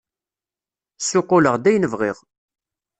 [1.01, 2.17] Ssuqquleɣ-d ayen bɣiɣ!